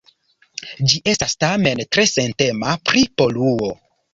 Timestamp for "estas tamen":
1.13-1.83